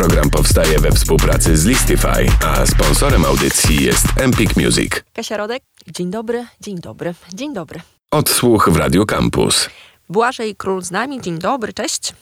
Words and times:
Program 0.00 0.30
powstaje 0.30 0.78
we 0.78 0.90
współpracy 0.90 1.56
z 1.56 1.64
Listify, 1.64 2.26
a 2.46 2.66
sponsorem 2.66 3.24
audycji 3.24 3.84
jest 3.84 4.06
Empik 4.16 4.56
Music. 4.56 5.04
Kasia 5.12 5.36
Rodek, 5.36 5.62
dzień 5.86 6.10
dobry, 6.10 6.46
dzień 6.60 6.78
dobry, 6.78 7.14
dzień 7.34 7.54
dobry. 7.54 7.80
Odsłuch 8.10 8.68
w 8.72 8.76
Radio 8.76 9.06
Campus. 9.06 9.70
Błażej 10.08 10.56
Król 10.56 10.82
z 10.82 10.90
nami, 10.90 11.20
dzień 11.20 11.38
dobry, 11.38 11.72
cześć. 11.72 12.14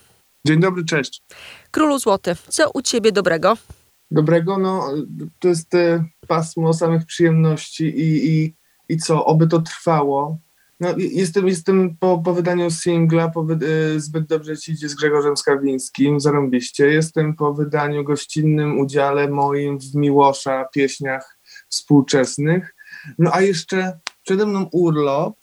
Dzień 0.46 0.61
dobry, 0.61 0.85
cześć. 0.85 1.22
Królu 1.71 1.99
Złoty, 1.99 2.37
co 2.49 2.71
u 2.75 2.83
ciebie 2.83 3.12
dobrego? 3.12 3.56
Dobrego, 4.10 4.58
no 4.58 4.88
to 5.38 5.49
jest 5.49 5.74
e, 5.74 6.04
pasmo 6.29 6.72
samych 6.72 7.06
przyjemności 7.06 7.85
i, 7.85 8.29
i, 8.29 8.54
i 8.88 8.97
co, 8.97 9.24
oby 9.24 9.47
to 9.47 9.60
trwało. 9.60 10.38
No, 10.81 10.95
jestem, 10.99 11.49
jestem 11.49 11.97
po, 11.97 12.19
po 12.19 12.35
wydaniu 12.35 12.71
singla 12.71 13.28
po, 13.28 13.47
y, 13.95 14.01
Zbyt 14.01 14.27
Dobrze 14.27 14.56
Ci 14.56 14.72
Idzie 14.72 14.88
z 14.88 14.95
Grzegorzem 14.95 15.37
Skawińskim, 15.37 16.20
zarąbiście. 16.20 16.87
Jestem 16.87 17.37
po 17.37 17.55
wydaniu 17.55 18.05
gościnnym 18.05 18.78
udziale 18.78 19.28
moim 19.28 19.78
w 19.78 19.95
Miłosza 19.95 20.64
pieśniach 20.64 21.38
współczesnych. 21.68 22.74
No 23.18 23.30
a 23.34 23.41
jeszcze 23.41 23.98
przede 24.23 24.46
mną 24.46 24.68
urlop, 24.73 25.37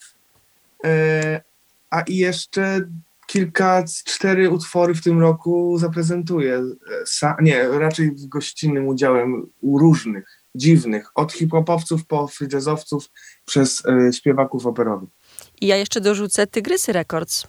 e, 0.86 1.42
a 1.90 2.02
i 2.02 2.18
jeszcze 2.18 2.82
kilka, 3.28 3.84
cztery 4.06 4.50
utwory 4.50 4.94
w 4.94 5.04
tym 5.04 5.20
roku 5.20 5.78
zaprezentuję. 5.78 6.62
Sa, 7.06 7.36
nie, 7.42 7.68
raczej 7.68 8.18
z 8.18 8.26
gościnnym 8.26 8.88
udziałem 8.88 9.50
u 9.62 9.80
różnych, 9.80 10.42
dziwnych, 10.56 11.12
od 11.16 11.34
hip-hopowców 11.34 12.06
po 12.06 12.30
jazzowców 12.52 13.10
przez 13.46 13.86
e, 13.86 14.14
śpiewaków 14.14 14.66
operowych. 14.66 15.15
I 15.62 15.68
ja 15.68 15.76
jeszcze 15.76 16.02
dorzucę 16.02 16.48
Tygrysy 16.48 16.94
Records. 16.94 17.48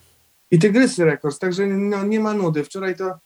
I 0.51 0.59
Tygrysy 0.59 1.05
Records, 1.05 1.39
także 1.39 1.67
no, 1.67 2.05
nie 2.05 2.21
ma 2.21 2.35
nudy. 2.35 2.65
Wczoraj 2.65 2.97
to 2.97 3.19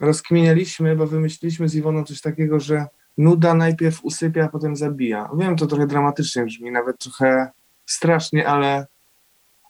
rozkminialiśmy, 0.00 0.96
bo 0.96 1.06
wymyśliliśmy 1.06 1.68
z 1.68 1.74
Iwoną 1.74 2.04
coś 2.04 2.20
takiego, 2.20 2.60
że 2.60 2.86
nuda 3.18 3.54
najpierw 3.54 4.04
usypia, 4.04 4.44
a 4.44 4.48
potem 4.48 4.76
zabija. 4.76 5.30
Wiem, 5.38 5.56
to 5.56 5.66
trochę 5.66 5.86
dramatycznie 5.86 6.44
brzmi, 6.44 6.70
nawet 6.70 6.98
trochę 6.98 7.50
strasznie, 7.86 8.48
ale, 8.48 8.86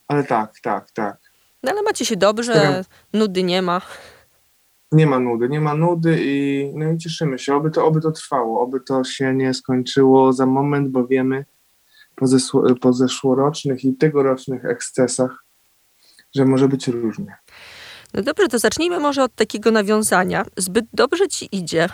ale 0.09 0.25
tak, 0.25 0.61
tak, 0.63 0.91
tak. 0.91 1.17
No 1.63 1.71
ale 1.71 1.83
macie 1.83 2.05
się 2.05 2.17
dobrze, 2.17 2.85
nudy 3.13 3.43
nie 3.43 3.63
ma. 3.63 3.81
Nie 4.93 5.07
ma 5.07 5.21
nudy, 5.21 5.49
nie 5.49 5.61
ma 5.61 5.75
nudy 5.75 6.19
i, 6.21 6.71
no 6.75 6.93
i 6.93 6.99
cieszymy 6.99 7.39
się, 7.39 7.55
oby 7.55 7.71
to, 7.71 7.87
oby 7.87 8.01
to 8.01 8.13
trwało, 8.13 8.61
oby 8.61 8.81
to 8.81 9.05
się 9.05 9.35
nie 9.35 9.55
skończyło 9.55 10.33
za 10.33 10.47
moment, 10.47 10.89
bo 10.89 11.07
wiemy, 11.07 11.45
po, 12.81 12.93
zeszłorocznych 12.93 13.85
i 13.85 13.97
tegorocznych 13.97 14.65
ekscesach, 14.65 15.45
że 16.35 16.45
może 16.45 16.69
być 16.69 16.89
różnie. 16.89 17.37
No 18.15 18.23
dobrze, 18.23 18.49
to 18.49 18.59
zacznijmy 18.59 19.01
może 19.01 19.23
od 19.23 19.35
takiego 19.35 19.71
nawiązania. 19.71 20.45
Zbyt 20.57 20.85
dobrze 20.93 21.29
ci 21.29 21.49
idzie. 21.53 21.89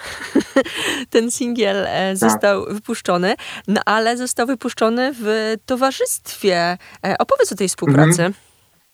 Ten 1.10 1.30
singiel 1.30 1.76
e, 1.76 2.10
tak. 2.10 2.16
został 2.16 2.64
tak. 2.64 2.74
wypuszczony, 2.74 3.34
no 3.68 3.80
ale 3.86 4.16
został 4.16 4.46
wypuszczony 4.46 5.12
w 5.20 5.54
towarzystwie. 5.66 6.78
E, 7.06 7.18
opowiedz 7.18 7.52
o 7.52 7.56
tej 7.56 7.68
współpracy. 7.68 8.22
Mhm. 8.22 8.34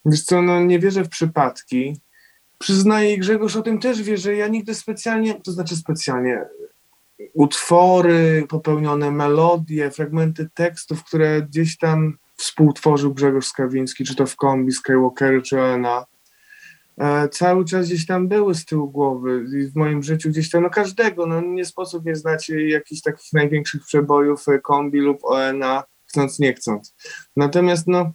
Wiesz 0.04 0.22
co, 0.22 0.42
no 0.42 0.60
nie 0.60 0.78
wierzę 0.78 1.04
w 1.04 1.08
przypadki. 1.08 2.00
Przyznaję 2.58 3.14
i 3.14 3.18
Grzegorz 3.18 3.56
o 3.56 3.62
tym 3.62 3.80
też 3.80 4.02
wie, 4.02 4.16
że 4.16 4.34
ja 4.34 4.48
nigdy 4.48 4.74
specjalnie, 4.74 5.40
to 5.40 5.52
znaczy 5.52 5.76
specjalnie, 5.76 6.44
utwory, 7.34 8.46
popełnione 8.48 9.10
melodie, 9.10 9.90
fragmenty 9.90 10.48
tekstów, 10.54 11.04
które 11.04 11.42
gdzieś 11.42 11.78
tam 11.78 12.18
współtworzył 12.36 13.14
Grzegorz 13.14 13.46
Skawiński, 13.46 14.04
czy 14.04 14.14
to 14.14 14.26
w 14.26 14.36
kombi 14.36 14.72
Skywalker, 14.72 15.42
czy 15.42 15.60
ONA, 15.60 16.06
e, 16.98 17.28
cały 17.28 17.64
czas 17.64 17.86
gdzieś 17.86 18.06
tam 18.06 18.28
były 18.28 18.54
z 18.54 18.64
tyłu 18.64 18.90
głowy 18.90 19.44
i 19.60 19.66
w 19.66 19.76
moim 19.76 20.02
życiu 20.02 20.28
gdzieś 20.28 20.50
tam, 20.50 20.62
no 20.62 20.70
każdego, 20.70 21.26
no 21.26 21.40
nie 21.40 21.64
sposób 21.64 22.04
nie 22.04 22.16
znać 22.16 22.48
jakichś 22.48 23.02
takich 23.02 23.32
największych 23.32 23.82
przebojów 23.84 24.48
e, 24.48 24.58
kombi 24.58 24.98
lub 24.98 25.24
ONA, 25.24 25.84
chcąc 26.06 26.38
nie 26.38 26.54
chcąc. 26.54 26.94
Natomiast 27.36 27.86
no 27.86 28.12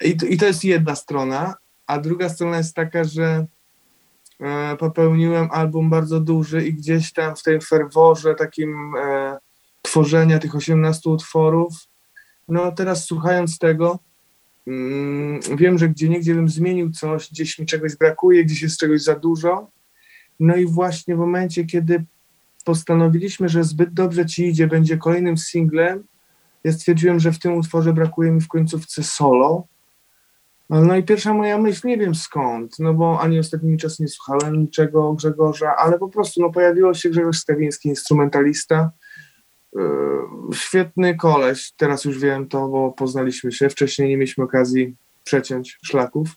i 0.00 0.16
to, 0.16 0.26
i 0.26 0.36
to 0.36 0.46
jest 0.46 0.64
jedna 0.64 0.94
strona, 0.94 1.54
a 1.86 1.98
druga 1.98 2.28
strona 2.28 2.56
jest 2.56 2.74
taka, 2.74 3.04
że 3.04 3.46
popełniłem 4.78 5.48
album 5.50 5.90
bardzo 5.90 6.20
duży 6.20 6.66
i 6.66 6.74
gdzieś 6.74 7.12
tam 7.12 7.36
w 7.36 7.42
tej 7.42 7.60
ferworze 7.60 8.34
takim 8.34 8.94
e, 8.98 9.38
tworzenia 9.82 10.38
tych 10.38 10.54
18 10.54 11.10
utworów, 11.10 11.72
no 12.48 12.72
teraz 12.72 13.04
słuchając 13.04 13.58
tego, 13.58 13.98
mm, 14.66 15.40
wiem, 15.56 15.78
że 15.78 15.88
gdzie 15.88 16.08
niegdzie 16.08 16.34
bym 16.34 16.48
zmienił 16.48 16.90
coś, 16.90 17.30
gdzieś 17.30 17.58
mi 17.58 17.66
czegoś 17.66 17.96
brakuje, 17.96 18.44
gdzieś 18.44 18.62
jest 18.62 18.78
czegoś 18.78 19.02
za 19.02 19.14
dużo. 19.14 19.70
No 20.40 20.56
i 20.56 20.66
właśnie 20.66 21.16
w 21.16 21.18
momencie, 21.18 21.64
kiedy 21.64 22.04
postanowiliśmy, 22.64 23.48
że 23.48 23.64
zbyt 23.64 23.94
dobrze 23.94 24.26
ci 24.26 24.46
idzie, 24.46 24.66
będzie 24.66 24.96
kolejnym 24.96 25.36
singlem, 25.36 26.04
ja 26.64 26.72
stwierdziłem, 26.72 27.20
że 27.20 27.32
w 27.32 27.38
tym 27.38 27.54
utworze 27.54 27.92
brakuje 27.92 28.32
mi 28.32 28.40
w 28.40 28.48
końcówce 28.48 29.02
solo, 29.02 29.66
no 30.70 30.96
i 30.96 31.02
pierwsza 31.02 31.34
moja 31.34 31.58
myśl, 31.58 31.88
nie 31.88 31.98
wiem 31.98 32.14
skąd, 32.14 32.78
no 32.78 32.94
bo 32.94 33.20
ani 33.20 33.38
ostatnimi 33.38 33.78
czasy 33.78 34.02
nie 34.02 34.08
słuchałem 34.08 34.60
niczego 34.60 35.12
Grzegorza, 35.12 35.76
ale 35.76 35.98
po 35.98 36.08
prostu 36.08 36.40
no, 36.40 36.50
pojawiło 36.50 36.94
się 36.94 37.10
Grzegorz 37.10 37.38
Stawiński, 37.38 37.88
instrumentalista, 37.88 38.90
yy, 39.72 39.82
świetny 40.54 41.16
koleś, 41.16 41.72
teraz 41.76 42.04
już 42.04 42.18
wiem 42.18 42.48
to, 42.48 42.68
bo 42.68 42.92
poznaliśmy 42.92 43.52
się, 43.52 43.68
wcześniej 43.68 44.08
nie 44.08 44.16
mieliśmy 44.16 44.44
okazji 44.44 44.96
przeciąć 45.24 45.78
szlaków. 45.84 46.28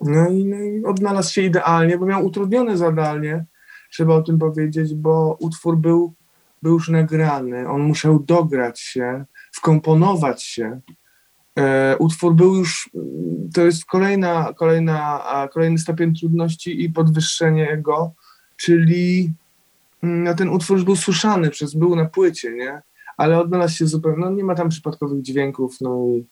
No 0.00 0.28
i, 0.28 0.44
no 0.44 0.56
i 0.56 0.84
odnalazł 0.84 1.32
się 1.32 1.42
idealnie, 1.42 1.98
bo 1.98 2.06
miał 2.06 2.26
utrudnione 2.26 2.76
zadanie, 2.76 3.44
trzeba 3.90 4.14
o 4.14 4.22
tym 4.22 4.38
powiedzieć, 4.38 4.94
bo 4.94 5.36
utwór 5.40 5.76
był, 5.76 6.14
był 6.62 6.72
już 6.72 6.88
nagrany, 6.88 7.68
on 7.68 7.82
musiał 7.82 8.18
dograć 8.18 8.80
się, 8.80 9.24
wkomponować 9.52 10.42
się 10.42 10.80
utwór 11.98 12.34
był 12.34 12.54
już, 12.54 12.90
to 13.54 13.64
jest 13.64 13.84
kolejna, 13.84 14.52
kolejna, 14.56 15.22
kolejny 15.52 15.78
stopień 15.78 16.14
trudności 16.14 16.84
i 16.84 16.90
podwyższenie 16.90 17.78
go, 17.82 18.12
czyli 18.56 19.32
mm, 20.02 20.24
no, 20.24 20.34
ten 20.34 20.48
utwór 20.48 20.76
już 20.76 20.84
był 20.84 20.96
słyszany 20.96 21.50
przez, 21.50 21.74
był 21.74 21.96
na 21.96 22.04
płycie, 22.04 22.52
nie? 22.52 22.82
Ale 23.16 23.40
odnalazł 23.40 23.74
się 23.74 23.86
zupełnie, 23.86 24.18
no 24.18 24.30
nie 24.30 24.44
ma 24.44 24.54
tam 24.54 24.68
przypadkowych 24.68 25.22
dźwięków, 25.22 25.76
no 25.80 26.06
i 26.06 26.24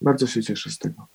bardzo 0.00 0.26
się 0.26 0.42
cieszę 0.42 0.70
z 0.70 0.78
tego. 0.78 1.06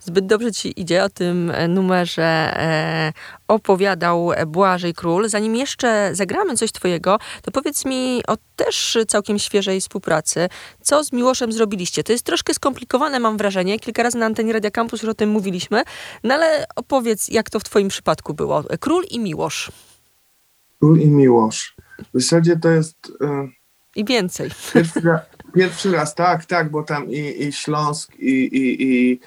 Zbyt 0.00 0.26
dobrze 0.26 0.52
ci 0.52 0.80
idzie 0.80 1.04
o 1.04 1.08
tym 1.08 1.52
numerze 1.68 2.22
e, 2.22 3.12
opowiadał 3.48 4.30
Błażej 4.46 4.94
Król. 4.94 5.28
Zanim 5.28 5.56
jeszcze 5.56 6.10
zagramy 6.12 6.56
coś 6.56 6.72
twojego, 6.72 7.18
to 7.42 7.50
powiedz 7.50 7.84
mi 7.84 8.22
o 8.26 8.36
też 8.56 8.98
całkiem 9.08 9.38
świeżej 9.38 9.80
współpracy. 9.80 10.48
Co 10.82 11.04
z 11.04 11.12
Miłoszem 11.12 11.52
zrobiliście? 11.52 12.04
To 12.04 12.12
jest 12.12 12.24
troszkę 12.24 12.54
skomplikowane, 12.54 13.20
mam 13.20 13.36
wrażenie. 13.36 13.78
Kilka 13.78 14.02
razy 14.02 14.18
na 14.18 14.26
antenie 14.26 14.52
Radia 14.52 14.70
Campus 14.70 15.02
już 15.02 15.10
o 15.10 15.14
tym 15.14 15.30
mówiliśmy. 15.30 15.82
No 16.24 16.34
ale 16.34 16.64
opowiedz, 16.76 17.28
jak 17.28 17.50
to 17.50 17.60
w 17.60 17.64
twoim 17.64 17.88
przypadku 17.88 18.34
było. 18.34 18.64
Król 18.80 19.04
i 19.10 19.20
Miłosz. 19.20 19.72
Król 20.78 21.00
i 21.00 21.06
Miłosz. 21.06 21.76
W 22.14 22.20
zasadzie 22.20 22.56
to 22.56 22.68
jest... 22.68 22.96
E, 23.20 23.48
I 23.96 24.04
więcej. 24.04 24.50
Pierwszy, 24.74 25.00
Pierwszy 25.54 25.92
raz, 25.92 26.14
tak, 26.14 26.44
tak, 26.44 26.70
bo 26.70 26.82
tam 26.82 27.10
i, 27.10 27.42
i 27.42 27.52
Śląsk, 27.52 28.14
i, 28.18 28.44
i, 28.44 28.82
i 28.82 29.20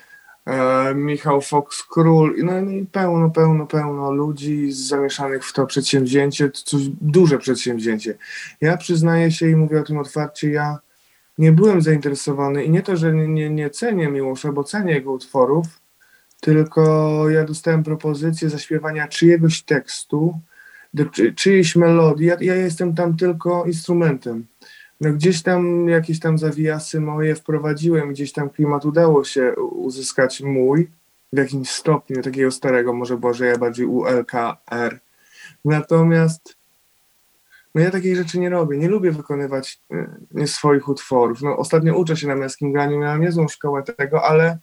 e, 0.46 0.96
Michał 0.96 1.42
Fox 1.42 1.84
Król, 1.84 2.36
no, 2.44 2.62
no 2.62 2.72
i 2.72 2.86
pełno, 2.86 3.30
pełno, 3.30 3.68
pełno 3.68 4.12
ludzi 4.12 4.72
zamieszanych 4.72 5.46
w 5.46 5.54
to 5.54 5.66
przedsięwzięcie, 5.66 6.52
coś 6.52 6.82
duże 7.02 7.38
przedsięwzięcie. 7.38 8.18
Ja 8.62 8.78
przyznaję 8.78 9.32
się 9.32 9.50
i 9.50 9.56
mówię 9.56 9.80
o 9.80 9.84
tym 9.84 9.98
otwarcie, 9.98 10.50
ja 10.50 10.80
nie 11.38 11.52
byłem 11.52 11.82
zainteresowany 11.82 12.64
i 12.64 12.70
nie 12.70 12.82
to, 12.82 12.96
że 12.98 13.14
nie, 13.14 13.28
nie, 13.28 13.50
nie 13.50 13.70
cenię 13.70 14.08
Miłosza, 14.10 14.52
bo 14.52 14.64
cenię 14.64 14.94
jego 14.94 15.12
utworów, 15.12 15.66
tylko 16.42 17.24
ja 17.30 17.44
dostałem 17.44 17.84
propozycję 17.84 18.50
zaśpiewania 18.50 19.08
czyjegoś 19.08 19.64
tekstu, 19.64 20.40
do 20.94 21.06
czy, 21.06 21.34
czyjejś 21.34 21.76
melodii. 21.76 22.28
Ja, 22.28 22.38
ja 22.42 22.56
jestem 22.56 22.96
tam 22.96 23.18
tylko 23.18 23.66
instrumentem. 23.66 24.46
No 25.02 25.14
gdzieś 25.14 25.44
tam 25.44 25.88
jakieś 25.88 26.20
tam 26.20 26.38
zawijasy 26.38 27.00
moje 27.00 27.36
wprowadziłem, 27.36 28.10
gdzieś 28.10 28.32
tam 28.32 28.50
klimat 28.50 28.86
udało 28.86 29.24
się 29.24 29.56
uzyskać 29.56 30.42
mój, 30.42 30.90
w 31.34 31.38
jakimś 31.38 31.70
stopniu, 31.70 32.22
takiego 32.22 32.52
starego, 32.52 32.94
może 32.94 33.18
Boże, 33.18 33.46
ja 33.46 33.58
bardziej 33.58 33.86
ULKR. 33.86 35.00
Natomiast 35.66 36.58
no 37.76 37.82
ja 37.82 37.92
takich 37.92 38.16
rzeczy 38.16 38.40
nie 38.40 38.50
robię, 38.50 38.78
nie 38.78 38.90
lubię 38.90 39.12
wykonywać 39.12 39.82
nie 40.32 40.48
swoich 40.48 40.90
utworów. 40.90 41.42
No, 41.42 41.58
ostatnio 41.58 41.98
uczę 41.98 42.18
się 42.18 42.28
na 42.28 42.36
męskim 42.36 42.72
graniu, 42.72 43.00
miałem 43.00 43.22
niezłą 43.22 43.48
szkołę 43.48 43.84
tego, 43.84 44.24
ale 44.24 44.58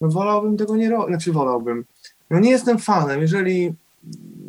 no, 0.00 0.08
wolałbym 0.08 0.56
tego 0.56 0.76
nie 0.76 0.90
robić, 0.90 1.08
znaczy 1.08 1.32
wolałbym. 1.32 1.84
No 2.30 2.40
nie 2.40 2.50
jestem 2.50 2.78
fanem, 2.78 3.20
jeżeli 3.20 3.74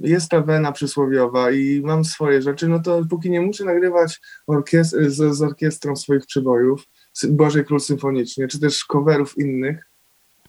jest 0.01 0.29
ta 0.29 0.41
wena 0.41 0.71
przysłowiowa 0.71 1.51
i 1.51 1.81
mam 1.85 2.05
swoje 2.05 2.41
rzeczy, 2.41 2.67
no 2.67 2.79
to 2.79 3.01
póki 3.09 3.29
nie 3.31 3.41
muszę 3.41 3.65
nagrywać 3.65 4.21
orkiest- 4.47 5.09
z, 5.09 5.35
z 5.35 5.41
orkiestrą 5.41 5.95
swoich 5.95 6.25
przybojów, 6.25 6.83
Bożej 7.29 7.65
Król 7.65 7.79
Symfonicznie, 7.79 8.47
czy 8.47 8.59
też 8.59 8.85
coverów 8.85 9.37
innych, 9.37 9.91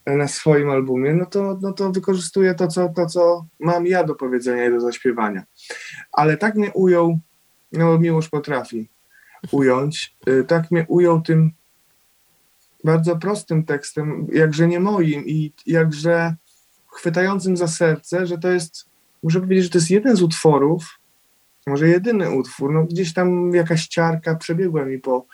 na 0.06 0.28
swoim 0.28 0.70
albumie, 0.70 1.14
no 1.14 1.26
to, 1.26 1.58
no 1.60 1.72
to 1.72 1.92
wykorzystuję 1.92 2.54
to 2.54 2.68
co, 2.68 2.88
to, 2.88 3.06
co 3.06 3.46
mam 3.60 3.86
ja 3.86 4.04
do 4.04 4.14
powiedzenia 4.14 4.66
i 4.66 4.70
do 4.70 4.80
zaśpiewania. 4.80 5.44
Ale 6.12 6.36
tak 6.36 6.54
mnie 6.54 6.70
ujął, 6.72 7.18
no 7.72 7.98
Miłosz 7.98 8.28
potrafi 8.28 8.88
ująć, 9.50 10.16
y, 10.28 10.44
tak 10.44 10.70
mnie 10.70 10.86
ujął 10.88 11.22
tym 11.22 11.50
bardzo 12.84 13.16
prostym 13.16 13.64
tekstem, 13.64 14.26
jakże 14.32 14.68
nie 14.68 14.80
moim 14.80 15.26
i 15.26 15.52
jakże 15.66 16.34
chwytającym 16.92 17.56
za 17.56 17.68
serce, 17.68 18.26
że 18.26 18.38
to 18.38 18.48
jest, 18.48 18.91
muszę 19.22 19.40
powiedzieć, 19.40 19.64
że 19.64 19.70
to 19.70 19.78
jest 19.78 19.90
jeden 19.90 20.16
z 20.16 20.22
utworów, 20.22 20.98
może 21.66 21.88
jedyny 21.88 22.30
utwór, 22.30 22.72
no 22.72 22.84
gdzieś 22.84 23.12
tam 23.12 23.54
jakaś 23.54 23.86
ciarka 23.86 24.34
przebiegła 24.34 24.84
mi 24.84 24.98
po, 24.98 25.26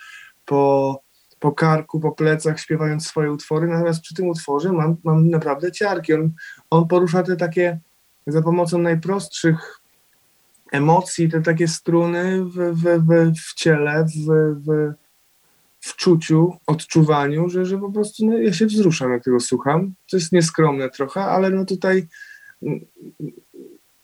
po, 0.44 1.02
po 1.38 1.52
karku, 1.52 2.00
po 2.00 2.12
plecach, 2.12 2.60
śpiewając 2.60 3.06
swoje 3.06 3.32
utwory, 3.32 3.66
natomiast 3.66 4.00
przy 4.00 4.14
tym 4.14 4.28
utworze 4.28 4.72
mam, 4.72 4.96
mam 5.04 5.28
naprawdę 5.28 5.72
ciarki. 5.72 6.14
On, 6.14 6.32
on 6.70 6.88
porusza 6.88 7.22
te 7.22 7.36
takie, 7.36 7.80
za 8.26 8.42
pomocą 8.42 8.78
najprostszych 8.78 9.80
emocji, 10.72 11.28
te 11.28 11.40
takie 11.40 11.68
struny 11.68 12.44
w, 12.44 12.54
w, 12.54 12.82
w, 12.82 13.32
w 13.40 13.54
ciele, 13.54 14.04
w, 14.04 14.30
w, 14.66 14.92
w 15.80 15.96
czuciu, 15.96 16.52
odczuwaniu, 16.66 17.48
że, 17.48 17.66
że 17.66 17.78
po 17.78 17.92
prostu 17.92 18.26
no, 18.26 18.38
ja 18.38 18.52
się 18.52 18.66
wzruszam, 18.66 19.12
jak 19.12 19.24
tego 19.24 19.40
słucham. 19.40 19.94
To 20.10 20.16
jest 20.16 20.32
nieskromne 20.32 20.90
trochę, 20.90 21.24
ale 21.24 21.50
no 21.50 21.64
tutaj 21.64 22.08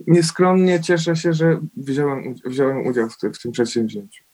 nieskromnie 0.07 0.81
cieszę 0.81 1.17
się, 1.17 1.33
że 1.33 1.61
wziąłem, 1.77 2.35
wziąłem 2.45 2.87
udział 2.87 3.09
w, 3.09 3.17
w 3.35 3.43
tym 3.43 3.53
przedsięwzięciu. 3.53 4.25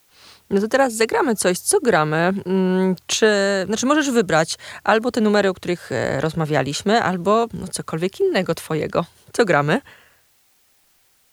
No 0.51 0.61
to 0.61 0.69
teraz 0.69 0.93
zagramy 0.93 1.35
coś. 1.35 1.59
Co 1.59 1.81
gramy? 1.81 2.33
Mm, 2.47 2.95
czy, 3.07 3.27
znaczy 3.67 3.87
możesz 3.87 4.11
wybrać 4.11 4.59
albo 4.85 5.13
te 5.13 5.21
numery, 5.21 5.49
o 5.49 5.55
których 5.55 5.93
e, 5.93 6.21
rozmawialiśmy, 6.21 7.03
albo 7.03 7.47
no, 7.55 7.69
cokolwiek 7.69 8.21
innego 8.21 8.55
twojego. 8.55 9.05
Co 9.33 9.45
gramy? 9.45 9.81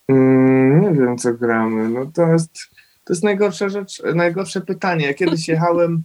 Mm, 0.08 0.82
nie 0.82 0.92
wiem, 0.92 1.18
co 1.18 1.34
gramy. 1.34 1.90
No 1.90 2.06
to 2.06 2.28
jest, 2.28 2.52
to 3.04 3.14
jest 3.14 3.24
najgorsza 3.24 3.70
rzecz, 3.70 4.02
najgorsze 4.16 4.62
pytanie. 4.62 5.06
Ja 5.06 5.14
kiedyś 5.14 5.48
jechałem 5.54 6.04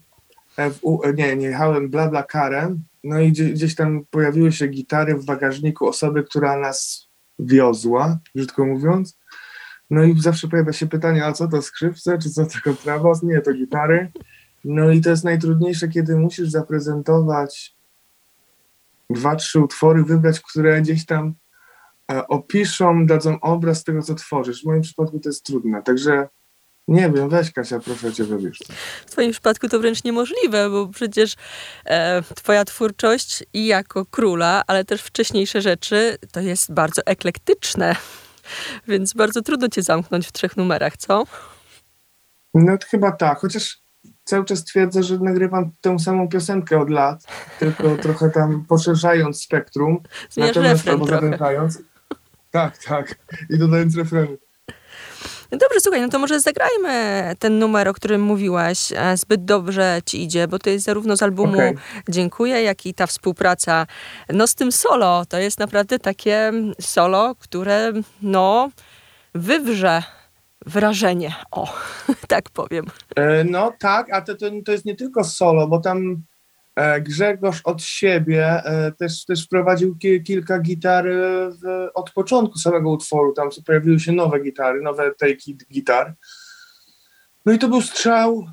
e, 0.56 0.70
w, 0.70 0.80
nie, 1.14 1.36
nie 1.36 1.46
jechałem 1.46 1.90
bla 1.90 2.22
karem, 2.22 2.84
no 3.04 3.20
i 3.20 3.32
gdzieś, 3.32 3.52
gdzieś 3.52 3.74
tam 3.74 4.04
pojawiły 4.10 4.52
się 4.52 4.66
gitary 4.66 5.14
w 5.14 5.24
bagażniku 5.24 5.88
osoby, 5.88 6.24
która 6.24 6.56
nas 6.56 7.08
wiozła, 7.38 8.18
brzydko 8.34 8.66
mówiąc. 8.66 9.18
No 9.90 10.04
i 10.04 10.20
zawsze 10.20 10.48
pojawia 10.48 10.72
się 10.72 10.86
pytanie, 10.86 11.26
a 11.26 11.32
co 11.32 11.48
to 11.48 11.62
skrzypce, 11.62 12.18
czy 12.18 12.30
co 12.30 12.46
to 12.46 12.58
kontrabas? 12.64 13.22
Nie, 13.22 13.40
to 13.40 13.52
gitary. 13.52 14.12
No 14.64 14.90
i 14.90 15.00
to 15.00 15.10
jest 15.10 15.24
najtrudniejsze, 15.24 15.88
kiedy 15.88 16.16
musisz 16.16 16.48
zaprezentować 16.48 17.76
dwa, 19.10 19.36
trzy 19.36 19.60
utwory, 19.60 20.04
wybrać, 20.04 20.40
które 20.40 20.82
gdzieś 20.82 21.06
tam 21.06 21.34
e, 22.12 22.26
opiszą, 22.28 23.06
dadzą 23.06 23.40
obraz 23.40 23.84
tego, 23.84 24.02
co 24.02 24.14
tworzysz. 24.14 24.62
W 24.62 24.66
moim 24.66 24.82
przypadku 24.82 25.20
to 25.20 25.28
jest 25.28 25.46
trudne, 25.46 25.82
także 25.82 26.28
nie 26.88 27.10
wiem, 27.10 27.28
weź 27.28 27.52
Kasia, 27.52 27.80
proszę 27.80 28.12
cię, 28.12 28.24
wybierz. 28.24 28.58
W 29.06 29.10
twoim 29.10 29.32
przypadku 29.32 29.68
to 29.68 29.80
wręcz 29.80 30.04
niemożliwe, 30.04 30.70
bo 30.70 30.88
przecież 30.88 31.34
e, 31.84 32.22
twoja 32.22 32.64
twórczość 32.64 33.44
i 33.52 33.66
jako 33.66 34.06
króla, 34.06 34.62
ale 34.66 34.84
też 34.84 35.02
wcześniejsze 35.02 35.62
rzeczy, 35.62 36.16
to 36.32 36.40
jest 36.40 36.72
bardzo 36.72 37.02
eklektyczne. 37.06 37.96
Więc 38.88 39.12
bardzo 39.12 39.42
trudno 39.42 39.68
cię 39.68 39.82
zamknąć 39.82 40.26
w 40.26 40.32
trzech 40.32 40.56
numerach, 40.56 40.96
co? 40.96 41.24
No 42.54 42.78
to 42.78 42.86
chyba 42.86 43.12
tak, 43.12 43.38
chociaż 43.38 43.82
cały 44.24 44.44
czas 44.44 44.64
twierdzę, 44.64 45.02
że 45.02 45.18
nagrywam 45.18 45.70
tę 45.80 45.98
samą 45.98 46.28
piosenkę 46.28 46.80
od 46.80 46.90
lat, 46.90 47.24
tylko 47.58 47.96
trochę 48.02 48.30
tam 48.30 48.64
poszerzając 48.68 49.42
spektrum. 49.42 50.02
Zmieniasz 50.30 50.56
natomiast 50.56 50.88
albo 50.88 51.06
Tak, 52.50 52.78
tak. 52.78 53.14
I 53.50 53.58
dodając 53.58 53.96
refrenu. 53.96 54.38
No 55.52 55.58
dobrze, 55.58 55.80
słuchaj, 55.80 56.00
no 56.00 56.08
to 56.08 56.18
może 56.18 56.40
zagrajmy 56.40 57.22
ten 57.38 57.58
numer, 57.58 57.88
o 57.88 57.92
którym 57.92 58.20
mówiłaś. 58.20 58.92
E, 58.96 59.16
zbyt 59.16 59.44
dobrze 59.44 60.00
ci 60.06 60.22
idzie, 60.22 60.48
bo 60.48 60.58
to 60.58 60.70
jest 60.70 60.84
zarówno 60.84 61.16
z 61.16 61.22
albumu 61.22 61.54
okay. 61.54 61.74
Dziękuję, 62.08 62.62
jak 62.62 62.86
i 62.86 62.94
ta 62.94 63.06
współpraca 63.06 63.86
no 64.28 64.46
z 64.46 64.54
tym 64.54 64.72
solo. 64.72 65.24
To 65.26 65.38
jest 65.38 65.58
naprawdę 65.58 65.98
takie 65.98 66.52
solo, 66.80 67.34
które 67.38 67.92
no 68.22 68.70
wywrze 69.34 70.02
wrażenie. 70.66 71.34
O, 71.50 71.74
tak 72.28 72.50
powiem. 72.50 72.86
E, 73.16 73.44
no 73.44 73.72
tak, 73.78 74.12
a 74.12 74.20
to, 74.20 74.34
to, 74.34 74.46
to 74.64 74.72
jest 74.72 74.84
nie 74.84 74.96
tylko 74.96 75.24
solo, 75.24 75.68
bo 75.68 75.80
tam 75.80 76.22
Grzegorz 77.00 77.60
od 77.64 77.82
siebie 77.82 78.46
e, 78.46 78.92
też, 78.92 79.24
też 79.24 79.44
wprowadził 79.44 79.96
kilka 80.24 80.58
gitar 80.58 81.06
w, 81.62 81.88
od 81.94 82.10
początku 82.10 82.58
samego 82.58 82.90
utworu. 82.90 83.32
Tam 83.32 83.48
pojawiły 83.66 84.00
się 84.00 84.12
nowe 84.12 84.40
gitary, 84.40 84.82
nowe 84.82 85.14
take 85.14 85.36
gitar. 85.72 86.14
No 87.46 87.52
i 87.52 87.58
to 87.58 87.68
był 87.68 87.82
strzał, 87.82 88.46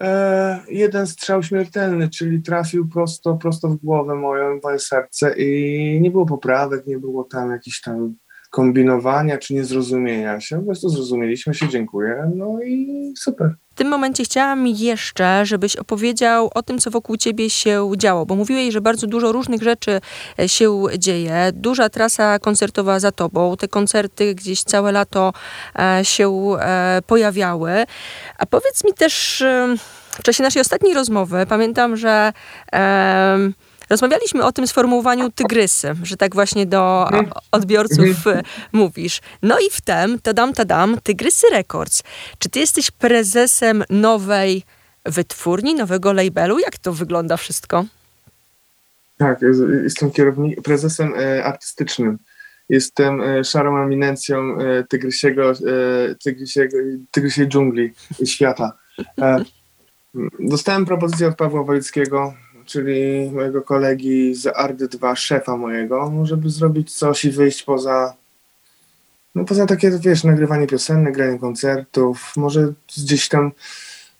e, 0.00 0.60
jeden 0.68 1.06
strzał 1.06 1.42
śmiertelny, 1.42 2.08
czyli 2.08 2.42
trafił 2.42 2.88
prosto, 2.88 3.34
prosto 3.34 3.68
w 3.68 3.76
głowę 3.76 4.14
moją, 4.14 4.60
moje 4.62 4.78
serce 4.78 5.34
i 5.38 6.00
nie 6.00 6.10
było 6.10 6.26
poprawek, 6.26 6.86
nie 6.86 6.98
było 6.98 7.24
tam 7.24 7.50
jakichś 7.50 7.80
tam 7.80 8.16
kombinowania 8.50 9.38
czy 9.38 9.54
niezrozumienia 9.54 10.40
się. 10.40 10.58
Po 10.58 10.64
prostu 10.64 10.88
zrozumieliśmy 10.88 11.54
się, 11.54 11.68
dziękuję, 11.68 12.30
no 12.34 12.58
i 12.64 13.12
super. 13.18 13.54
W 13.76 13.78
tym 13.78 13.88
momencie 13.88 14.24
chciałam 14.24 14.66
jeszcze, 14.66 15.46
żebyś 15.46 15.76
opowiedział 15.76 16.50
o 16.54 16.62
tym, 16.62 16.78
co 16.78 16.90
wokół 16.90 17.16
ciebie 17.16 17.50
się 17.50 17.90
działo, 17.96 18.26
bo 18.26 18.36
mówiłeś, 18.36 18.72
że 18.72 18.80
bardzo 18.80 19.06
dużo 19.06 19.32
różnych 19.32 19.62
rzeczy 19.62 20.00
e, 20.38 20.48
się 20.48 20.82
dzieje. 20.98 21.50
Duża 21.52 21.88
trasa 21.88 22.38
koncertowa 22.38 23.00
za 23.00 23.12
tobą, 23.12 23.56
te 23.56 23.68
koncerty 23.68 24.34
gdzieś 24.34 24.62
całe 24.62 24.92
lato 24.92 25.32
e, 25.78 26.04
się 26.04 26.56
e, 26.60 27.02
pojawiały. 27.06 27.70
A 28.38 28.46
powiedz 28.46 28.84
mi 28.84 28.92
też, 28.92 29.44
w 30.18 30.22
czasie 30.22 30.42
naszej 30.42 30.62
ostatniej 30.62 30.94
rozmowy, 30.94 31.46
pamiętam, 31.48 31.96
że 31.96 32.32
Rozmawialiśmy 33.90 34.44
o 34.44 34.52
tym 34.52 34.66
sformułowaniu 34.66 35.30
tygrysy, 35.30 35.94
że 36.02 36.16
tak 36.16 36.34
właśnie 36.34 36.66
do 36.66 37.04
mhm. 37.04 37.30
odbiorców 37.52 38.26
mhm. 38.26 38.42
mówisz. 38.72 39.20
No 39.42 39.58
i 39.58 39.70
wtem, 39.70 40.18
tadam, 40.22 40.52
tadam, 40.52 41.00
Tygrysy 41.02 41.46
Records. 41.52 42.02
Czy 42.38 42.48
ty 42.48 42.58
jesteś 42.58 42.90
prezesem 42.90 43.84
nowej 43.90 44.62
wytwórni, 45.04 45.74
nowego 45.74 46.12
labelu? 46.12 46.58
Jak 46.58 46.78
to 46.78 46.92
wygląda 46.92 47.36
wszystko? 47.36 47.84
Tak, 49.18 49.40
jestem 49.82 50.10
kierownik, 50.10 50.62
prezesem 50.62 51.14
e, 51.16 51.44
artystycznym. 51.44 52.18
Jestem 52.68 53.20
e, 53.20 53.44
szarą 53.44 53.82
eminencją 53.84 54.58
e, 54.58 54.84
tygrysiego, 54.84 55.52
tygrysiego, 56.24 56.76
tygrysiej 57.10 57.48
dżungli 57.48 57.92
świata. 58.24 58.72
Dostałem 60.40 60.86
propozycję 60.86 61.28
od 61.28 61.36
Pawła 61.36 61.64
Wojckiego, 61.64 62.34
czyli 62.66 63.30
mojego 63.30 63.62
kolegi 63.62 64.34
z 64.34 64.46
Ardy 64.46 64.88
2, 64.88 65.16
szefa 65.16 65.56
mojego, 65.56 66.12
żeby 66.22 66.50
zrobić 66.50 66.94
coś 66.94 67.24
i 67.24 67.30
wyjść 67.30 67.62
poza 67.62 68.14
no 69.34 69.44
poza 69.44 69.66
takie, 69.66 69.90
wiesz, 69.98 70.24
nagrywanie 70.24 70.66
piosenek, 70.66 71.14
granie 71.14 71.38
koncertów, 71.38 72.32
może 72.36 72.72
gdzieś 72.96 73.28
tam 73.28 73.52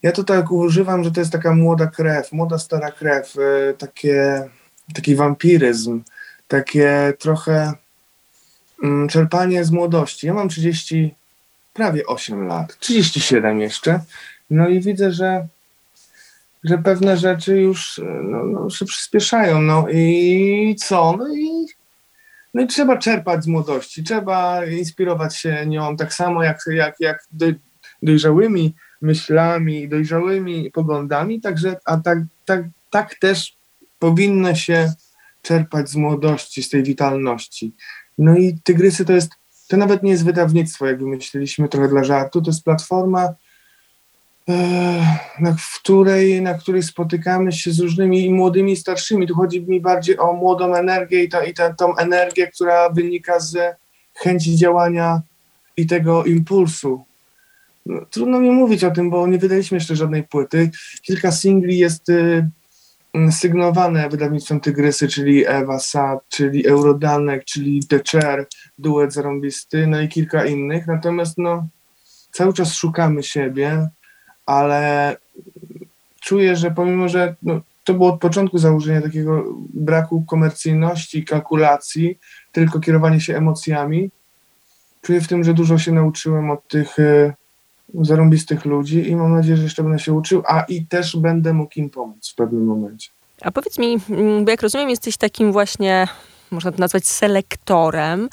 ja 0.03 0.13
to 0.13 0.25
tak 0.25 0.51
używam, 0.53 1.05
że 1.05 1.11
to 1.11 1.21
jest 1.21 1.33
taka 1.33 1.55
młoda 1.55 1.87
krew, 1.87 2.33
młoda 2.33 2.59
stara 2.59 2.91
krew, 2.93 3.37
y, 3.37 3.75
takie, 3.79 4.49
taki 4.95 5.15
wampiryzm, 5.15 6.03
takie 6.49 7.13
trochę 7.19 7.73
mm, 8.83 9.09
czerpanie 9.09 9.65
z 9.65 9.71
młodości. 9.71 10.27
Ja 10.27 10.35
mam 10.35 10.49
30, 10.49 11.15
prawie 11.75 12.07
8 12.07 12.47
lat, 12.47 12.79
37 12.79 13.61
jeszcze, 13.61 14.01
no 14.51 14.69
i 14.69 14.81
widzę, 14.81 15.13
że 15.13 15.47
że 16.65 16.79
pewne 16.79 17.17
rzeczy 17.17 17.61
już 17.61 18.01
no, 18.23 18.45
no, 18.45 18.71
się 18.71 18.85
przyspieszają. 18.85 19.63
No 19.63 19.87
i 19.89 20.77
co? 20.79 21.17
No 21.19 21.35
i, 21.35 21.67
no 22.55 22.63
i 22.63 22.67
trzeba 22.67 22.97
czerpać 22.97 23.45
z 23.45 23.47
młodości, 23.47 24.05
trzeba 24.05 24.65
inspirować 24.65 25.37
się 25.37 25.67
nią 25.67 25.97
tak 25.97 26.15
samo 26.15 26.43
jak, 26.43 26.59
jak, 26.67 26.95
jak 27.01 27.29
dojrzałymi 28.03 28.75
myślami, 29.03 29.89
dojrzałymi 29.89 30.71
poglądami, 30.71 31.41
także, 31.41 31.77
a 31.85 31.97
tak, 31.97 32.19
tak, 32.45 32.65
tak 32.91 33.15
też 33.15 33.57
powinno 33.99 34.55
się 34.55 34.93
czerpać 35.43 35.89
z 35.89 35.97
młodości, 35.97 36.63
z 36.63 36.71
tej 36.71 36.83
witalności. 36.83 37.75
No 38.19 38.37
i 38.37 38.59
Tygrysy 38.65 39.05
to 39.05 39.13
jest, 39.13 39.31
to 39.69 39.77
nawet 39.77 40.03
nie 40.03 40.11
jest 40.11 40.25
wydawnictwo, 40.25 40.87
jak 40.87 40.99
wymyśliliśmy 40.99 41.69
trochę 41.69 41.89
dla 41.89 42.05
żartu, 42.05 42.43
to 42.43 42.51
jest 42.51 42.65
platforma, 42.65 43.35
na 45.41 45.57
której, 45.75 46.43
na 46.43 46.55
której 46.55 46.83
spotykamy 46.83 47.53
się 47.53 47.73
z 47.73 47.81
różnymi 47.81 48.31
młodymi 48.31 48.73
i 48.73 48.77
starszymi. 48.77 49.27
Tu 49.27 49.35
chodzi 49.35 49.63
mi 49.63 49.81
bardziej 49.81 50.19
o 50.19 50.33
młodą 50.33 50.75
energię 50.75 51.25
i, 51.25 51.29
ta, 51.29 51.45
i 51.45 51.55
ta, 51.55 51.75
tą 51.75 51.97
energię, 51.97 52.47
która 52.47 52.91
wynika 52.91 53.41
z 53.41 53.77
chęci 54.15 54.57
działania 54.57 55.23
i 55.77 55.87
tego 55.87 56.25
impulsu. 56.25 57.05
No, 57.87 58.01
trudno 58.11 58.41
mi 58.41 58.51
mówić 58.51 58.85
o 58.85 58.91
tym, 58.91 59.11
bo 59.11 59.27
nie 59.27 59.39
wydaliśmy 59.39 59.77
jeszcze 59.77 59.97
żadnej 59.97 60.23
płyty. 60.23 60.71
Kilka 61.03 61.33
singli 61.33 61.79
jest 61.79 62.09
y, 62.09 62.49
mm, 63.15 63.33
sygnowane 63.33 64.09
wydawnictwem 64.09 64.61
Tygrysy, 64.61 65.09
czyli 65.09 65.47
Ewa 65.47 65.79
Sad, 65.79 66.21
czyli 66.29 66.67
Eurodanek, 66.67 67.45
czyli 67.45 67.87
The 67.87 68.01
Chair, 68.13 68.47
duet 68.79 69.13
zarąbisty, 69.13 69.87
no 69.87 70.01
i 70.01 70.09
kilka 70.09 70.45
innych. 70.45 70.87
Natomiast 70.87 71.39
no, 71.39 71.69
cały 72.33 72.53
czas 72.53 72.75
szukamy 72.75 73.23
siebie, 73.23 73.89
ale 74.47 75.17
czuję, 76.21 76.57
że 76.57 76.71
pomimo, 76.71 77.09
że 77.09 77.35
no, 77.43 77.61
to 77.85 77.95
było 77.95 78.13
od 78.13 78.21
początku 78.21 78.59
założenie 78.59 79.01
takiego 79.01 79.45
braku 79.75 80.25
komercyjności, 80.27 81.25
kalkulacji, 81.25 82.19
tylko 82.53 82.81
kierowanie 82.81 83.21
się 83.21 83.37
emocjami, 83.37 84.11
czuję 85.03 85.21
w 85.21 85.29
tym, 85.29 85.45
że 85.45 85.55
dużo 85.55 85.79
się 85.79 85.93
nauczyłem 85.93 86.51
od 86.51 86.69
tych 86.69 86.99
y, 86.99 87.33
zarąbistych 87.95 88.65
ludzi 88.65 89.11
i 89.11 89.17
mam 89.17 89.33
nadzieję, 89.33 89.57
że 89.57 89.63
jeszcze 89.63 89.83
będę 89.83 89.99
się 89.99 90.13
uczył, 90.13 90.43
a 90.49 90.63
i 90.63 90.87
też 90.87 91.17
będę 91.17 91.53
mógł 91.53 91.73
im 91.77 91.91
pomóc 91.91 92.31
w 92.33 92.35
pewnym 92.35 92.65
momencie. 92.65 93.11
A 93.41 93.51
powiedz 93.51 93.79
mi, 93.79 93.99
mm, 94.11 94.45
bo 94.45 94.51
jak 94.51 94.63
rozumiem, 94.63 94.91
jesteś 94.91 95.17
takim 95.17 95.53
właśnie 95.53 96.09
można 96.51 96.73
to 96.73 96.79
nazwać 96.79 97.07
selektorem. 97.07 98.29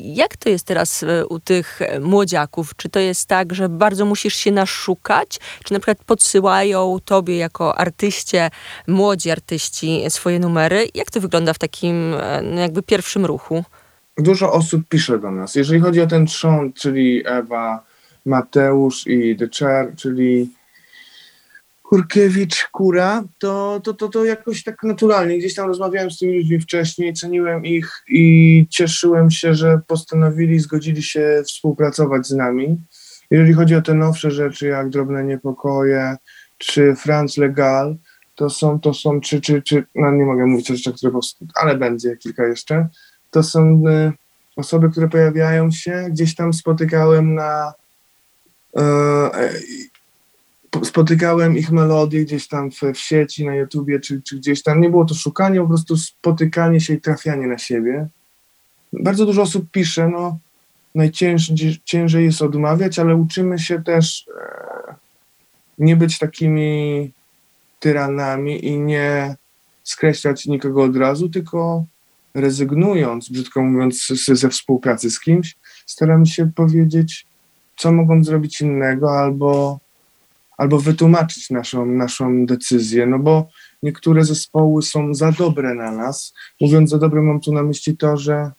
Jak 0.00 0.36
to 0.36 0.48
jest 0.48 0.66
teraz 0.66 1.02
e, 1.02 1.26
u 1.26 1.40
tych 1.40 1.80
młodziaków? 2.00 2.76
Czy 2.76 2.88
to 2.88 3.00
jest 3.00 3.28
tak, 3.28 3.54
że 3.54 3.68
bardzo 3.68 4.04
musisz 4.04 4.34
się 4.34 4.52
naszukać? 4.52 5.40
Czy 5.64 5.72
na 5.72 5.78
przykład 5.78 6.04
podsyłają 6.04 6.98
tobie 7.04 7.36
jako 7.36 7.78
artyście, 7.78 8.50
młodzi 8.86 9.30
artyści 9.30 10.04
swoje 10.08 10.38
numery? 10.38 10.88
Jak 10.94 11.10
to 11.10 11.20
wygląda 11.20 11.52
w 11.52 11.58
takim 11.58 12.14
e, 12.14 12.42
no 12.42 12.60
jakby 12.60 12.82
pierwszym 12.82 13.26
ruchu? 13.26 13.64
Dużo 14.18 14.52
osób 14.52 14.82
pisze 14.88 15.18
do 15.18 15.30
nas. 15.30 15.54
Jeżeli 15.54 15.80
chodzi 15.80 16.00
o 16.00 16.06
ten 16.06 16.26
trzon, 16.26 16.72
czyli 16.72 17.22
Ewa, 17.26 17.84
Mateusz 18.26 19.06
i 19.06 19.36
The 19.36 19.48
Chair, 19.58 19.92
czyli 19.96 20.50
Kurkiewicz, 21.92 22.68
Kura, 22.72 23.24
to, 23.38 23.80
to, 23.84 23.94
to, 23.94 24.08
to 24.08 24.24
jakoś 24.24 24.64
tak 24.64 24.82
naturalnie. 24.82 25.38
Gdzieś 25.38 25.54
tam 25.54 25.68
rozmawiałem 25.68 26.10
z 26.10 26.18
tymi 26.18 26.38
ludźmi 26.38 26.60
wcześniej, 26.60 27.14
ceniłem 27.14 27.64
ich 27.64 28.02
i 28.08 28.66
cieszyłem 28.70 29.30
się, 29.30 29.54
że 29.54 29.80
postanowili, 29.86 30.58
zgodzili 30.58 31.02
się 31.02 31.42
współpracować 31.46 32.26
z 32.26 32.32
nami. 32.32 32.76
Jeżeli 33.30 33.52
chodzi 33.52 33.74
o 33.74 33.82
te 33.82 33.94
nowsze 33.94 34.30
rzeczy, 34.30 34.66
jak 34.66 34.90
Drobne 34.90 35.24
Niepokoje, 35.24 36.16
czy 36.58 36.94
Franz 36.96 37.36
Legal, 37.36 37.96
to 38.34 38.50
są, 38.50 38.80
to 38.80 38.94
są, 38.94 39.20
czy, 39.20 39.40
czy, 39.40 39.62
czy 39.62 39.84
no 39.94 40.10
nie 40.10 40.24
mogę 40.24 40.46
mówić 40.46 40.70
o 40.70 40.76
rzeczach, 40.76 40.94
które 40.94 41.12
powstały, 41.12 41.50
ale 41.54 41.76
będzie 41.76 42.16
kilka 42.16 42.46
jeszcze. 42.46 42.88
To 43.30 43.42
są 43.42 43.82
y, 43.88 44.12
osoby, 44.56 44.90
które 44.90 45.08
pojawiają 45.08 45.70
się, 45.70 46.06
gdzieś 46.10 46.34
tam 46.34 46.52
spotykałem 46.52 47.34
na 47.34 47.74
y, 48.78 48.82
spotykałem 50.84 51.58
ich 51.58 51.70
melodie 51.70 52.24
gdzieś 52.24 52.48
tam 52.48 52.70
w, 52.70 52.80
w 52.94 52.98
sieci, 52.98 53.46
na 53.46 53.54
YouTubie, 53.54 54.00
czy, 54.00 54.22
czy 54.22 54.36
gdzieś 54.36 54.62
tam. 54.62 54.80
Nie 54.80 54.90
było 54.90 55.04
to 55.04 55.14
szukanie, 55.14 55.60
po 55.60 55.68
prostu 55.68 55.96
spotykanie 55.96 56.80
się 56.80 56.94
i 56.94 57.00
trafianie 57.00 57.46
na 57.46 57.58
siebie. 57.58 58.06
Bardzo 58.92 59.26
dużo 59.26 59.42
osób 59.42 59.70
pisze, 59.70 60.08
no 60.08 60.38
najciężej 60.94 62.24
jest 62.24 62.42
odmawiać, 62.42 62.98
ale 62.98 63.16
uczymy 63.16 63.58
się 63.58 63.82
też 63.82 64.26
e, 64.40 64.94
nie 65.78 65.96
być 65.96 66.18
takimi 66.18 67.10
tyranami 67.80 68.66
i 68.66 68.80
nie 68.80 69.36
skreślać 69.84 70.46
nikogo 70.46 70.82
od 70.82 70.96
razu, 70.96 71.28
tylko 71.28 71.84
rezygnując, 72.34 73.28
brzydko 73.28 73.62
mówiąc, 73.62 74.06
ze 74.28 74.48
współpracy 74.48 75.10
z 75.10 75.20
kimś, 75.20 75.56
staramy 75.86 76.26
się 76.26 76.50
powiedzieć, 76.54 77.26
co 77.76 77.92
mogą 77.92 78.24
zrobić 78.24 78.60
innego, 78.60 79.18
albo 79.18 79.78
albo 80.62 80.78
wytłumaczyć 80.78 81.50
naszą, 81.50 81.86
naszą 81.86 82.46
decyzję, 82.46 83.06
no 83.06 83.18
bo 83.18 83.48
niektóre 83.82 84.24
zespoły 84.24 84.82
są 84.82 85.14
za 85.14 85.32
dobre 85.32 85.74
na 85.74 85.90
nas. 85.92 86.34
Mówiąc 86.60 86.90
za 86.90 86.98
dobre, 86.98 87.22
mam 87.22 87.40
tu 87.40 87.52
na 87.52 87.62
myśli 87.62 87.96
to, 87.96 88.16
że, 88.16 88.50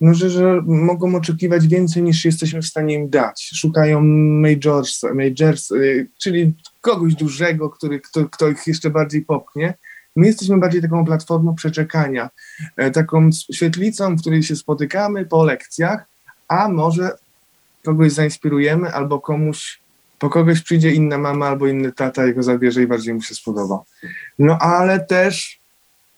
no, 0.00 0.14
że, 0.14 0.30
że 0.30 0.62
mogą 0.66 1.14
oczekiwać 1.14 1.66
więcej 1.66 2.02
niż 2.02 2.24
jesteśmy 2.24 2.62
w 2.62 2.66
stanie 2.66 2.94
im 2.94 3.10
dać. 3.10 3.50
Szukają 3.54 4.00
majors, 4.40 5.02
majors 5.14 5.70
y, 5.70 6.08
czyli 6.18 6.52
kogoś 6.80 7.14
dużego, 7.14 7.70
który, 7.70 8.00
kto, 8.00 8.28
kto 8.28 8.48
ich 8.48 8.66
jeszcze 8.66 8.90
bardziej 8.90 9.22
popchnie. 9.22 9.74
My 10.16 10.26
jesteśmy 10.26 10.58
bardziej 10.58 10.82
taką 10.82 11.04
platformą 11.04 11.54
przeczekania, 11.54 12.30
e, 12.76 12.90
taką 12.90 13.30
świetlicą, 13.52 14.16
w 14.16 14.20
której 14.20 14.42
się 14.42 14.56
spotykamy 14.56 15.26
po 15.26 15.44
lekcjach, 15.44 16.06
a 16.48 16.68
może 16.68 17.10
kogoś 17.84 18.12
zainspirujemy 18.12 18.92
albo 18.92 19.20
komuś 19.20 19.87
po 20.18 20.30
kogoś 20.30 20.60
przyjdzie 20.60 20.90
inna 20.90 21.18
mama 21.18 21.46
albo 21.46 21.66
inny 21.66 21.92
tata 21.92 22.26
i 22.26 22.34
go 22.34 22.42
zabierze 22.42 22.82
i 22.82 22.86
bardziej 22.86 23.14
mu 23.14 23.22
się 23.22 23.34
spodoba. 23.34 23.82
No 24.38 24.58
ale 24.58 25.00
też 25.00 25.60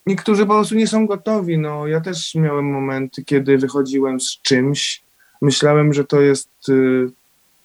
niektórzy 0.06 0.46
po 0.46 0.54
prostu 0.54 0.74
nie 0.74 0.86
są 0.86 1.06
gotowi. 1.06 1.58
No 1.58 1.86
ja 1.86 2.00
też 2.00 2.34
miałem 2.34 2.72
momenty, 2.72 3.24
kiedy 3.24 3.58
wychodziłem 3.58 4.20
z 4.20 4.38
czymś, 4.42 5.02
myślałem, 5.42 5.92
że 5.92 6.04
to 6.04 6.20
jest 6.20 6.48
y, 6.68 7.10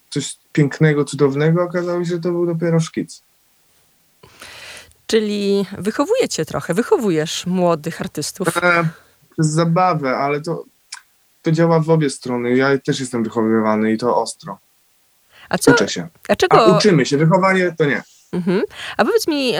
coś 0.09 0.37
pięknego, 0.53 1.05
cudownego, 1.05 1.63
okazało 1.63 2.03
się, 2.03 2.09
że 2.09 2.19
to 2.19 2.31
był 2.31 2.45
dopiero 2.45 2.79
szkic. 2.79 3.21
Czyli 5.07 5.65
wychowujecie 5.77 6.45
trochę, 6.45 6.73
wychowujesz 6.73 7.45
młodych 7.45 8.01
artystów. 8.01 8.57
E, 8.57 8.89
przez 9.31 9.47
zabawę, 9.47 10.17
ale 10.17 10.41
to, 10.41 10.63
to 11.41 11.51
działa 11.51 11.79
w 11.79 11.89
obie 11.89 12.09
strony. 12.09 12.55
Ja 12.57 12.77
też 12.77 12.99
jestem 12.99 13.23
wychowywany 13.23 13.93
i 13.93 13.97
to 13.97 14.21
ostro. 14.21 14.57
A 15.49 15.57
co? 15.57 15.71
Uczę 15.71 15.87
się. 15.87 16.07
A, 16.27 16.35
czego... 16.35 16.65
A 16.65 16.77
uczymy 16.77 17.05
się. 17.05 17.17
Wychowanie 17.17 17.75
to 17.77 17.85
nie. 17.85 18.03
Mhm. 18.33 18.61
A 18.97 19.05
powiedz 19.05 19.27
mi, 19.27 19.53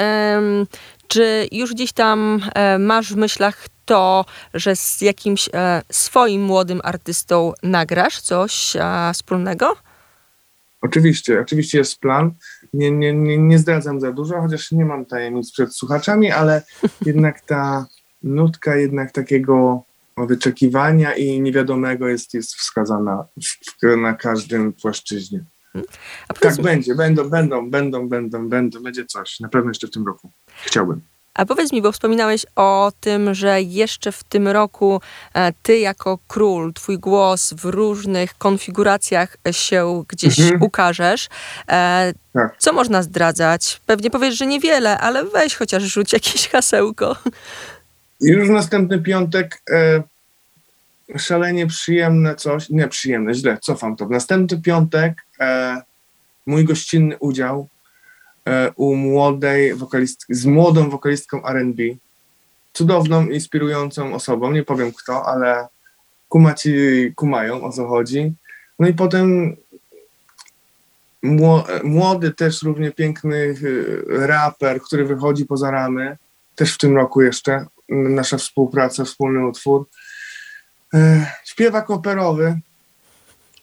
czy 1.08 1.48
już 1.52 1.74
gdzieś 1.74 1.94
tam 1.94 2.42
e, 2.56 2.80
masz 2.80 3.14
w 3.14 3.16
myślach 3.16 3.68
to, 3.86 4.26
że 4.54 4.76
z 4.76 5.02
jakimś 5.02 5.50
e, 5.54 5.82
swoim 5.92 6.44
młodym 6.44 6.82
artystą 6.84 7.54
nagrasz 7.64 8.22
coś 8.22 8.76
e, 8.76 9.12
wspólnego? 9.14 9.76
Oczywiście, 10.82 11.42
oczywiście 11.42 11.78
jest 11.78 12.00
plan. 12.00 12.32
Nie, 12.74 12.92
nie, 12.92 13.14
nie, 13.14 13.38
nie 13.38 13.60
zdradzam 13.60 14.00
za 14.00 14.12
dużo, 14.12 14.42
chociaż 14.42 14.72
nie 14.72 14.86
mam 14.86 15.06
tajemnic 15.06 15.52
przed 15.52 15.76
słuchaczami, 15.76 16.32
ale 16.32 16.62
jednak 17.06 17.42
ta 17.42 17.86
nutka 18.24 18.76
jednak 18.76 19.12
takiego 19.12 19.84
wyczekiwania 20.18 21.14
i 21.14 21.42
niewiadomego 21.42 22.08
jest, 22.08 22.34
jest 22.34 22.56
wskazana 22.56 23.26
w, 23.82 23.98
na 23.98 24.14
każdym 24.14 24.74
płaszczyźnie. 24.74 25.44
Tak, 26.42 26.62
będzie, 26.62 26.96
będą, 26.96 27.30
będą, 27.30 27.70
będą, 27.70 28.10
będą, 28.10 28.50
będą, 28.50 28.84
będzie 28.84 29.06
coś. 29.06 29.40
Na 29.40 29.50
pewno 29.50 29.70
jeszcze 29.70 29.88
w 29.88 29.92
tym 29.92 30.06
roku. 30.08 30.32
Chciałbym. 30.66 31.02
A 31.36 31.46
powiedz 31.46 31.72
mi, 31.72 31.82
bo 31.82 31.92
wspominałeś 31.92 32.46
o 32.56 32.92
tym, 33.00 33.34
że 33.34 33.62
jeszcze 33.62 34.12
w 34.12 34.24
tym 34.24 34.48
roku 34.48 35.02
e, 35.34 35.54
ty 35.64 35.80
jako 35.80 36.20
król, 36.28 36.74
twój 36.74 37.00
głos 37.00 37.54
w 37.54 37.66
różnych 37.66 38.38
konfiguracjach 38.38 39.38
się 39.52 40.04
gdzieś 40.08 40.40
mhm. 40.40 40.62
ukażesz. 40.62 41.28
E, 41.70 42.14
tak. 42.34 42.56
Co 42.58 42.74
można 42.74 43.04
zdradzać? 43.04 43.82
Pewnie 43.86 44.10
powiesz, 44.10 44.38
że 44.38 44.48
niewiele, 44.48 45.00
ale 45.00 45.26
weź 45.26 45.56
chociaż 45.56 45.84
rzuć 45.84 46.14
jakieś 46.20 46.50
hasełko. 46.50 47.16
Już 48.22 48.50
następny 48.50 49.02
piątek 49.02 49.62
e, 49.72 50.04
szalenie 51.18 51.68
przyjemne 51.68 52.36
coś, 52.36 52.70
nie 52.70 52.88
przyjemne, 52.88 53.34
źle, 53.34 53.58
cofam 53.62 53.96
to. 53.96 54.06
W 54.06 54.10
następny 54.10 54.62
piątek 54.62 55.26
e, 55.40 55.82
mój 56.46 56.66
gościnny 56.66 57.18
udział 57.18 57.68
e, 58.46 58.72
u 58.76 58.96
młodej 58.96 59.76
wokalistki, 59.76 60.34
z 60.34 60.46
młodą 60.46 60.90
wokalistką 60.90 61.46
R&B, 61.46 61.84
cudowną, 62.74 63.28
inspirującą 63.28 64.14
osobą, 64.14 64.52
nie 64.52 64.64
powiem 64.64 64.92
kto, 64.92 65.26
ale 65.26 65.68
kumaci 66.30 66.74
kumają, 67.16 67.64
o 67.64 67.72
co 67.72 67.88
chodzi. 67.88 68.34
No 68.80 68.88
i 68.88 68.94
potem 68.94 69.56
młody, 71.84 72.34
też 72.34 72.64
równie 72.64 72.92
piękny 72.92 73.56
e, 74.18 74.28
raper, 74.28 74.82
który 74.82 75.06
wychodzi 75.06 75.46
poza 75.46 75.72
ramy, 75.72 76.18
też 76.56 76.74
w 76.74 76.78
tym 76.78 76.96
roku 76.96 77.22
jeszcze, 77.22 77.66
nasza 77.90 78.38
współpraca, 78.38 79.06
wspólny 79.06 79.48
utwór. 79.48 79.86
E, 80.96 81.26
śpiewak 81.46 81.90
operowy, 81.90 82.60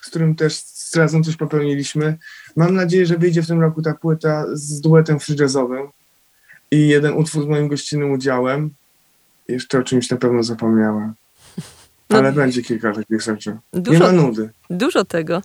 z 0.02 0.10
którym 0.10 0.34
też 0.34 0.62
razem 0.96 1.24
coś 1.24 1.36
popełniliśmy. 1.36 2.18
Mam 2.56 2.74
nadzieję, 2.74 3.06
że 3.06 3.18
wyjdzie 3.18 3.42
w 3.42 3.46
tym 3.46 3.60
roku 3.60 3.82
ta 3.82 3.94
płyta 3.94 4.44
z 4.52 4.80
duetem 4.80 5.20
free 5.20 5.36
jazzowym 5.40 5.88
i 6.70 6.88
jeden 6.88 7.12
utwór 7.12 7.44
z 7.44 7.46
moim 7.46 7.68
gościnnym 7.68 8.12
udziałem. 8.12 8.70
Jeszcze 9.48 9.78
o 9.78 9.82
czymś 9.82 10.10
na 10.10 10.16
pewno 10.16 10.42
zapomniałem. 10.42 11.14
No, 12.10 12.18
Ale 12.18 12.32
będzie 12.32 12.62
kilka 12.62 12.92
takich 12.92 13.22
rzeczy. 13.22 13.58
Dużo, 13.72 13.92
Nie 13.92 13.98
ma 13.98 14.12
nudy. 14.12 14.50
Dużo 14.70 15.04
tego. 15.04 15.42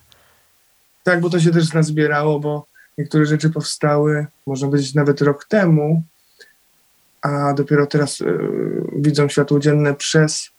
Tak, 1.04 1.22
bo 1.22 1.30
to 1.30 1.40
się 1.40 1.52
też 1.52 1.74
nazbierało, 1.74 2.40
bo 2.40 2.68
niektóre 2.98 3.26
rzeczy 3.26 3.50
powstały, 3.50 4.26
można 4.46 4.68
powiedzieć, 4.68 4.94
nawet 4.94 5.22
rok 5.22 5.46
temu, 5.46 6.04
a 7.22 7.54
dopiero 7.54 7.88
teraz 7.88 8.22
y, 8.22 8.26
widzą 8.96 9.30
światło 9.30 9.60
dzienne 9.60 9.94
przez 9.94 10.50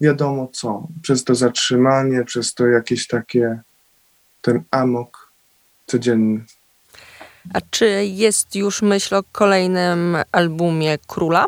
wiadomo 0.00 0.48
co, 0.52 0.88
przez 1.02 1.24
to 1.24 1.34
zatrzymanie, 1.34 2.24
przez 2.24 2.54
to 2.54 2.66
jakieś 2.66 3.06
takie, 3.06 3.60
ten 4.42 4.62
amok 4.70 5.32
codzienny. 5.86 6.44
A 7.54 7.60
czy 7.70 8.04
jest 8.04 8.56
już 8.56 8.82
myśl 8.82 9.14
o 9.14 9.22
kolejnym 9.32 10.16
albumie 10.32 10.98
Króla? 11.06 11.46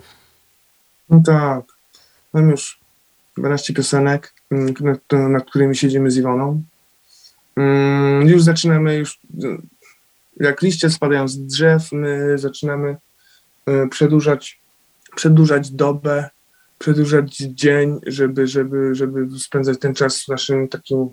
No 1.11 1.23
tak. 1.27 1.65
Mam 2.33 2.51
już 2.51 2.81
12 3.37 3.75
piosenek, 3.75 4.35
mm, 4.51 4.75
nad, 4.81 4.99
nad 5.29 5.45
którymi 5.51 5.77
siedzimy 5.77 6.11
z 6.11 6.17
Iwoną. 6.17 6.63
Mm, 7.57 8.29
Już 8.29 8.43
zaczynamy, 8.43 8.97
już 8.97 9.21
jak 10.41 10.63
liście 10.63 10.91
spadają 10.91 11.29
z 11.29 11.39
drzew, 11.39 11.93
my 11.93 12.39
zaczynamy 12.39 12.97
e, 13.67 13.89
przedłużać, 13.89 14.61
przedłużać 15.17 15.71
dobę, 15.71 16.31
przedłużać 16.79 17.37
dzień, 17.37 17.99
żeby, 18.07 18.47
żeby, 18.47 18.95
żeby 18.95 19.39
spędzać 19.39 19.79
ten 19.79 19.95
czas 19.95 20.25
w 20.25 20.29
naszym 20.29 20.69
takim 20.69 21.09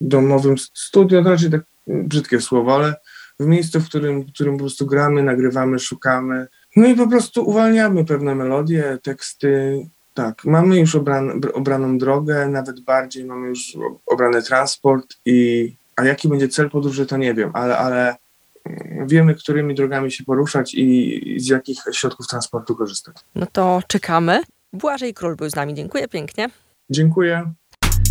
domowym 0.00 0.58
studio, 0.58 1.22
to 1.22 1.30
raczej 1.30 1.50
tak 1.50 1.62
brzydkie 1.86 2.40
słowo, 2.40 2.74
ale 2.74 2.94
w 3.40 3.46
miejscu, 3.46 3.80
w 3.80 3.88
którym, 3.88 4.22
w 4.22 4.32
którym 4.32 4.54
po 4.54 4.58
prostu 4.58 4.86
gramy, 4.86 5.22
nagrywamy, 5.22 5.78
szukamy. 5.78 6.46
No 6.76 6.86
i 6.86 6.94
po 6.94 7.08
prostu 7.08 7.48
uwalniamy 7.48 8.04
pewne 8.04 8.34
melodie, 8.34 8.98
teksty. 9.02 9.80
Tak, 10.14 10.44
mamy 10.44 10.80
już 10.80 10.94
obran, 10.94 11.40
obraną 11.54 11.98
drogę, 11.98 12.48
nawet 12.48 12.80
bardziej 12.80 13.24
mamy 13.24 13.48
już 13.48 13.76
obrany 14.06 14.42
transport 14.42 15.16
i 15.24 15.72
a 15.96 16.04
jaki 16.04 16.28
będzie 16.28 16.48
cel 16.48 16.70
podróży, 16.70 17.06
to 17.06 17.16
nie 17.16 17.34
wiem, 17.34 17.50
ale, 17.54 17.78
ale 17.78 18.16
mm, 18.64 19.08
wiemy, 19.08 19.34
którymi 19.34 19.74
drogami 19.74 20.12
się 20.12 20.24
poruszać 20.24 20.74
i, 20.74 21.34
i 21.34 21.40
z 21.40 21.48
jakich 21.48 21.78
środków 21.92 22.26
transportu 22.26 22.76
korzystać. 22.76 23.16
No 23.34 23.46
to 23.52 23.82
czekamy. 23.88 24.40
Błażej 24.74 25.14
Król 25.14 25.36
był 25.36 25.50
z 25.50 25.54
nami. 25.54 25.74
Dziękuję 25.74 26.08
pięknie. 26.08 26.48
Dziękuję. 26.90 27.52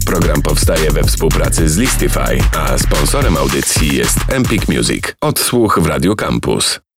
Program 0.06 0.42
powstaje 0.42 0.92
we 0.92 1.04
współpracy 1.04 1.70
z 1.70 1.78
Listify, 1.78 2.38
a 2.58 2.78
sponsorem 2.78 3.38
audycji 3.38 3.96
jest 3.96 4.18
Empik 4.30 4.70
Music. 4.70 5.04
Odsłuch 5.22 5.80
w 5.82 5.88
Radio 5.88 6.16
Campus. 6.16 6.83